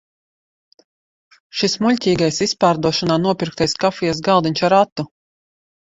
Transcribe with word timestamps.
Šis 1.59 1.75
muļķīgais 1.85 2.41
izpārdošanā 2.47 3.21
nopirktais 3.27 3.79
kafijas 3.85 4.27
galdiņš 4.29 4.69
ar 4.71 4.75
ratu! 4.77 5.11